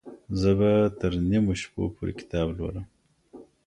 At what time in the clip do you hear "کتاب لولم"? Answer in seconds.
2.19-2.85